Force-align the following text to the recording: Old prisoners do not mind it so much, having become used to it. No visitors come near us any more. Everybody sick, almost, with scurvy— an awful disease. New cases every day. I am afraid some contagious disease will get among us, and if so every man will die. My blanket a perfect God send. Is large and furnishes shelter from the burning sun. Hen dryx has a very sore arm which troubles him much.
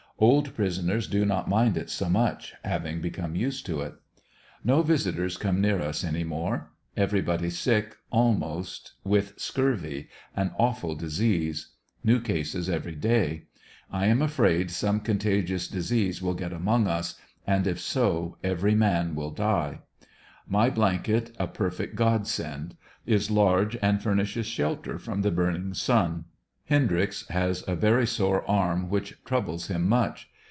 Old 0.19 0.53
prisoners 0.53 1.07
do 1.07 1.25
not 1.25 1.49
mind 1.49 1.75
it 1.77 1.89
so 1.89 2.07
much, 2.07 2.53
having 2.63 3.01
become 3.01 3.35
used 3.35 3.65
to 3.65 3.81
it. 3.81 3.95
No 4.63 4.83
visitors 4.83 5.35
come 5.35 5.59
near 5.59 5.81
us 5.81 6.03
any 6.03 6.23
more. 6.23 6.69
Everybody 6.95 7.49
sick, 7.49 7.97
almost, 8.11 8.91
with 9.03 9.33
scurvy— 9.39 10.09
an 10.35 10.51
awful 10.59 10.93
disease. 10.93 11.69
New 12.03 12.21
cases 12.21 12.69
every 12.69 12.93
day. 12.93 13.45
I 13.91 14.05
am 14.05 14.21
afraid 14.21 14.69
some 14.69 14.99
contagious 14.99 15.67
disease 15.67 16.21
will 16.21 16.35
get 16.35 16.53
among 16.53 16.85
us, 16.85 17.15
and 17.47 17.65
if 17.65 17.79
so 17.79 18.37
every 18.43 18.75
man 18.75 19.15
will 19.15 19.31
die. 19.31 19.79
My 20.47 20.69
blanket 20.69 21.35
a 21.39 21.47
perfect 21.47 21.95
God 21.95 22.27
send. 22.27 22.77
Is 23.07 23.31
large 23.31 23.75
and 23.81 24.03
furnishes 24.03 24.45
shelter 24.45 24.99
from 24.99 25.23
the 25.23 25.31
burning 25.31 25.73
sun. 25.73 26.25
Hen 26.65 26.87
dryx 26.87 27.27
has 27.27 27.65
a 27.67 27.75
very 27.75 28.07
sore 28.07 28.49
arm 28.49 28.87
which 28.87 29.17
troubles 29.25 29.67
him 29.67 29.89
much. 29.89 30.29